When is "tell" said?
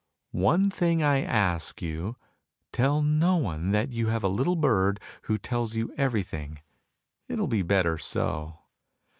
2.71-3.03